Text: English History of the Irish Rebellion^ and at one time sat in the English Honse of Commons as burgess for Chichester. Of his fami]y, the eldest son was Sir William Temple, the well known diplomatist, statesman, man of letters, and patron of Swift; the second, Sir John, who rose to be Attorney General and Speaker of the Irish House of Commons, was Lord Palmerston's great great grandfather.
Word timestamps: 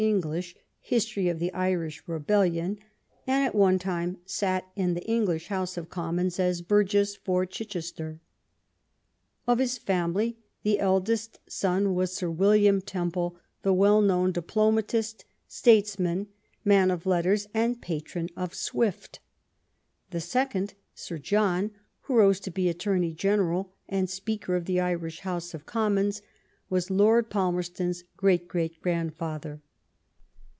English 0.03 0.55
History 0.79 1.29
of 1.29 1.37
the 1.37 1.53
Irish 1.53 2.03
Rebellion^ 2.07 2.79
and 3.27 3.43
at 3.45 3.53
one 3.53 3.77
time 3.77 4.17
sat 4.25 4.65
in 4.75 4.95
the 4.95 5.05
English 5.05 5.49
Honse 5.49 5.77
of 5.77 5.91
Commons 5.91 6.39
as 6.39 6.63
burgess 6.63 7.15
for 7.15 7.45
Chichester. 7.45 8.19
Of 9.45 9.59
his 9.59 9.77
fami]y, 9.77 10.37
the 10.63 10.79
eldest 10.79 11.37
son 11.47 11.93
was 11.93 12.15
Sir 12.15 12.31
William 12.31 12.81
Temple, 12.81 13.37
the 13.61 13.75
well 13.75 14.01
known 14.01 14.31
diplomatist, 14.31 15.23
statesman, 15.47 16.29
man 16.65 16.89
of 16.89 17.05
letters, 17.05 17.45
and 17.53 17.79
patron 17.79 18.27
of 18.35 18.55
Swift; 18.55 19.19
the 20.09 20.19
second, 20.21 20.73
Sir 20.95 21.19
John, 21.19 21.69
who 22.01 22.15
rose 22.15 22.39
to 22.39 22.49
be 22.49 22.69
Attorney 22.69 23.13
General 23.13 23.71
and 23.87 24.09
Speaker 24.09 24.55
of 24.55 24.65
the 24.65 24.79
Irish 24.79 25.19
House 25.19 25.53
of 25.53 25.67
Commons, 25.67 26.23
was 26.71 26.89
Lord 26.89 27.29
Palmerston's 27.29 28.03
great 28.17 28.47
great 28.47 28.81
grandfather. 28.81 29.61